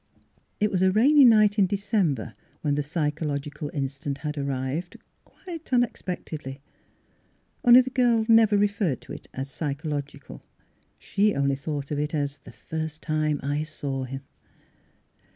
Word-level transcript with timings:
It 0.59 0.71
was 0.71 0.81
a 0.81 0.91
rainy 0.91 1.25
night 1.25 1.59
in 1.59 1.67
December 1.67 2.33
when 2.61 2.73
the 2.73 2.81
psychological 2.81 3.69
instant 3.71 4.17
had 4.17 4.35
arrived, 4.35 4.97
quite 5.25 5.71
unexpectedly. 5.71 6.59
Only 7.63 7.81
the 7.81 7.91
girl 7.91 8.25
never 8.27 8.57
referred 8.57 8.99
to 9.01 9.13
it 9.13 9.27
as 9.35 9.49
pyschological; 9.49 10.41
she 10.97 11.35
only 11.35 11.55
thought 11.55 11.91
of 11.91 11.99
it 11.99 12.15
as" 12.15 12.37
the 12.45 12.51
first 12.51 13.03
time 13.03 13.39
I 13.43 13.61
saw 13.61 14.05
him." 14.05 14.21